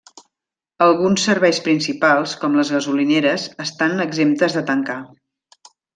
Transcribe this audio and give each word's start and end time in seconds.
Alguns 0.85 1.25
serveis 1.27 1.59
principals, 1.67 2.33
com 2.45 2.57
les 2.61 2.71
gasolineres, 2.77 3.45
estan 3.67 3.95
exemptes 4.07 4.57
de 4.59 4.65
tancar. 4.71 4.97